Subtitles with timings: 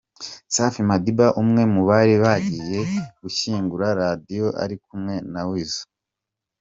[0.53, 2.79] Safi Madiba umwe mu bari bagiye
[3.21, 5.83] gushyingura Radio ari kumwe na Weasel.